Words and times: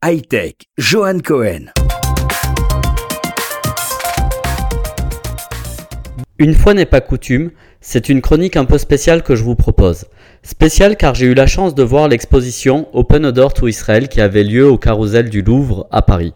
Hightech, 0.00 0.68
Johan 0.78 1.18
Cohen. 1.18 1.72
Une 6.38 6.54
fois 6.54 6.72
n'est 6.72 6.86
pas 6.86 7.00
coutume, 7.00 7.50
c'est 7.80 8.08
une 8.08 8.20
chronique 8.20 8.56
un 8.56 8.64
peu 8.64 8.78
spéciale 8.78 9.24
que 9.24 9.34
je 9.34 9.42
vous 9.42 9.56
propose. 9.56 10.04
Spéciale 10.44 10.96
car 10.96 11.16
j'ai 11.16 11.26
eu 11.26 11.34
la 11.34 11.48
chance 11.48 11.74
de 11.74 11.82
voir 11.82 12.06
l'exposition 12.06 12.86
Open 12.92 13.26
Odor 13.26 13.52
to 13.52 13.66
Israel 13.66 14.06
qui 14.06 14.20
avait 14.20 14.44
lieu 14.44 14.70
au 14.70 14.78
Carousel 14.78 15.30
du 15.30 15.42
Louvre 15.42 15.88
à 15.90 16.00
Paris. 16.00 16.32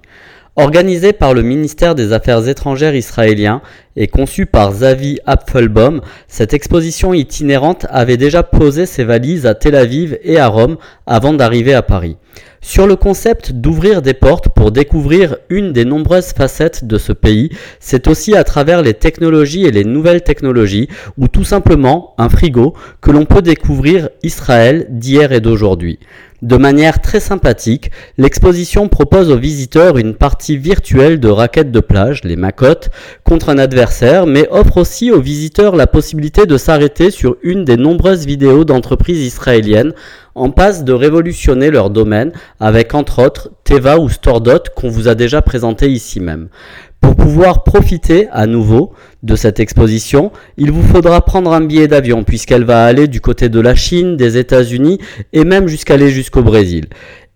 Organisée 0.56 1.12
par 1.12 1.32
le 1.32 1.42
ministère 1.42 1.94
des 1.94 2.12
Affaires 2.12 2.48
étrangères 2.48 2.96
israélien 2.96 3.62
et 3.94 4.08
conçue 4.08 4.46
par 4.46 4.72
Zavi 4.72 5.20
Apfelbaum, 5.24 6.00
cette 6.26 6.52
exposition 6.52 7.14
itinérante 7.14 7.86
avait 7.90 8.16
déjà 8.16 8.42
posé 8.42 8.86
ses 8.86 9.04
valises 9.04 9.46
à 9.46 9.54
Tel 9.54 9.76
Aviv 9.76 10.18
et 10.24 10.40
à 10.40 10.48
Rome 10.48 10.78
avant 11.06 11.32
d'arriver 11.32 11.74
à 11.74 11.82
Paris 11.82 12.16
sur 12.60 12.86
le 12.86 12.94
concept 12.94 13.52
d'ouvrir 13.52 14.02
des 14.02 14.14
portes 14.14 14.48
pour 14.48 14.70
découvrir 14.70 15.36
une 15.50 15.72
des 15.72 15.84
nombreuses 15.84 16.32
facettes 16.32 16.84
de 16.84 16.96
ce 16.96 17.12
pays, 17.12 17.50
c'est 17.80 18.06
aussi 18.06 18.36
à 18.36 18.44
travers 18.44 18.82
les 18.82 18.94
technologies 18.94 19.64
et 19.64 19.72
les 19.72 19.84
nouvelles 19.84 20.22
technologies, 20.22 20.88
ou 21.18 21.26
tout 21.26 21.44
simplement 21.44 22.14
un 22.18 22.28
frigo, 22.28 22.74
que 23.00 23.10
l'on 23.10 23.24
peut 23.24 23.42
découvrir 23.42 24.08
Israël 24.22 24.86
d'hier 24.90 25.32
et 25.32 25.40
d'aujourd'hui. 25.40 25.98
De 26.42 26.56
manière 26.56 27.00
très 27.00 27.20
sympathique, 27.20 27.92
l'exposition 28.18 28.88
propose 28.88 29.30
aux 29.30 29.38
visiteurs 29.38 29.96
une 29.96 30.14
partie 30.14 30.56
virtuelle 30.56 31.20
de 31.20 31.28
raquettes 31.28 31.70
de 31.70 31.78
plage, 31.78 32.24
les 32.24 32.34
macottes, 32.34 32.90
contre 33.22 33.48
un 33.48 33.58
adversaire, 33.58 34.26
mais 34.26 34.48
offre 34.50 34.78
aussi 34.78 35.12
aux 35.12 35.20
visiteurs 35.20 35.76
la 35.76 35.86
possibilité 35.86 36.44
de 36.44 36.56
s'arrêter 36.56 37.12
sur 37.12 37.36
une 37.44 37.64
des 37.64 37.76
nombreuses 37.76 38.26
vidéos 38.26 38.64
d'entreprises 38.64 39.24
israéliennes 39.24 39.94
en 40.34 40.50
passe 40.50 40.84
de 40.84 40.92
révolutionner 40.92 41.70
leur 41.70 41.90
domaine 41.90 42.32
avec 42.60 42.94
entre 42.94 43.24
autres 43.24 43.50
Teva 43.64 43.98
ou 43.98 44.08
StoreDot 44.08 44.64
qu'on 44.74 44.88
vous 44.88 45.08
a 45.08 45.14
déjà 45.14 45.42
présenté 45.42 45.90
ici 45.90 46.20
même. 46.20 46.48
Pour 47.00 47.16
pouvoir 47.16 47.64
profiter 47.64 48.28
à 48.30 48.46
nouveau 48.46 48.92
de 49.24 49.34
cette 49.34 49.58
exposition, 49.58 50.30
il 50.56 50.70
vous 50.70 50.82
faudra 50.84 51.24
prendre 51.24 51.52
un 51.52 51.60
billet 51.60 51.88
d'avion 51.88 52.22
puisqu'elle 52.22 52.64
va 52.64 52.84
aller 52.84 53.08
du 53.08 53.20
côté 53.20 53.48
de 53.48 53.60
la 53.60 53.74
Chine, 53.74 54.16
des 54.16 54.38
États-Unis 54.38 54.98
et 55.32 55.44
même 55.44 55.66
jusqu'aller 55.66 56.10
jusqu'au 56.10 56.42
Brésil. 56.42 56.86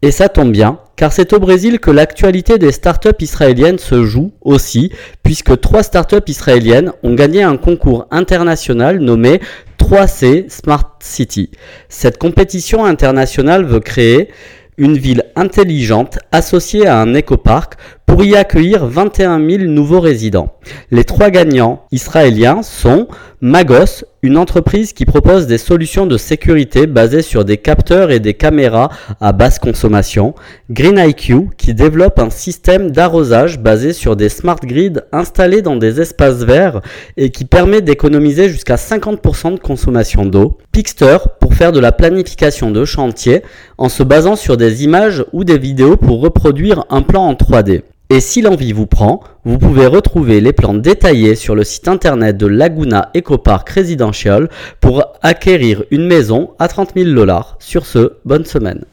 Et 0.03 0.11
ça 0.11 0.29
tombe 0.29 0.53
bien, 0.53 0.79
car 0.95 1.11
c'est 1.11 1.33
au 1.33 1.41
Brésil 1.41 1.81
que 1.81 1.91
l'actualité 1.91 2.59
des 2.59 2.71
startups 2.71 3.09
israéliennes 3.21 3.79
se 3.79 4.05
joue 4.05 4.33
aussi, 4.43 4.93
puisque 5.23 5.59
trois 5.61 5.83
startups 5.83 6.29
israéliennes 6.29 6.93
ont 7.03 7.15
gagné 7.15 7.43
un 7.43 7.57
concours 7.57 8.07
international 8.11 8.99
nommé 9.01 9.41
3C 9.87 10.51
Smart 10.51 10.99
City. 10.99 11.49
Cette 11.89 12.19
compétition 12.19 12.85
internationale 12.85 13.65
veut 13.65 13.79
créer 13.79 14.31
une 14.79 14.99
ville 14.99 15.23
intelligente 15.37 16.19
associée 16.33 16.89
à 16.89 17.01
un 17.01 17.15
écoparc 17.15 17.75
pour 18.07 18.25
y 18.25 18.35
accueillir 18.35 18.87
21 18.87 19.47
000 19.47 19.65
nouveaux 19.65 20.01
résidents. 20.01 20.55
Les 20.91 21.05
trois 21.05 21.29
gagnants 21.29 21.85
israéliens 21.93 22.63
sont 22.63 23.09
Magos, 23.43 24.05
une 24.23 24.39
entreprise 24.39 24.95
qui 24.95 25.05
propose 25.05 25.47
des 25.47 25.59
solutions 25.59 26.07
de 26.07 26.17
sécurité 26.17 26.87
basées 26.87 27.21
sur 27.21 27.45
des 27.45 27.59
capteurs 27.59 28.11
et 28.11 28.19
des 28.19 28.33
caméras 28.33 28.89
à 29.21 29.33
basse 29.33 29.59
consommation, 29.59 30.35
GreenIQ, 30.71 31.51
qui 31.59 31.75
développe 31.75 32.19
un 32.19 32.31
système 32.31 32.91
d'arrosage 32.91 33.59
basé 33.59 33.93
sur 33.93 34.17
des 34.17 34.31
smart 34.31 34.61
grids 34.65 35.01
installés 35.13 35.61
dans 35.61 35.77
des 35.77 36.01
espaces 36.01 36.43
verts 36.43 36.81
et 37.19 37.29
qui 37.29 37.45
permet 37.45 37.83
d'économiser 37.83 38.49
jusqu'à 38.49 38.77
50% 38.77 39.53
de 39.53 39.61
consommation 39.61 40.25
d'eau, 40.25 40.57
Pixter, 40.73 41.19
pour 41.39 41.53
faire 41.53 41.73
de 41.73 41.81
la 41.81 41.93
planification 41.93 42.71
de 42.71 42.85
chantier 42.87 43.43
en 43.77 43.91
se 43.91 44.03
basant 44.03 44.37
sur 44.37 44.57
des 44.57 44.85
images 44.85 45.25
ou 45.35 45.45
des 45.45 45.59
vidéos 45.59 45.99
pour 45.99 46.21
reproduire 46.21 46.87
un 46.89 47.03
plan 47.03 47.27
en 47.27 47.35
3D. 47.35 47.83
Et 48.09 48.21
si 48.21 48.41
l'envie 48.41 48.73
vous 48.73 48.87
prend, 48.87 49.21
vous 49.45 49.59
pouvez 49.59 49.87
retrouver 49.89 50.41
les 50.41 50.53
plans 50.53 50.75
détaillés 50.75 51.35
sur 51.35 51.57
le 51.57 51.65
site 51.65 51.89
internet 51.89 52.37
de 52.37 52.47
Laguna 52.47 53.11
Ecopark 53.17 53.69
Residential 53.69 54.49
pour 54.81 55.05
acquérir 55.23 55.83
une 55.91 56.07
maison 56.07 56.51
à 56.61 56.69
30 56.69 56.93
000 56.95 57.13
dollars. 57.15 57.57
Sur 57.59 57.85
ce, 57.85 58.13
bonne 58.25 58.45
semaine. 58.45 58.85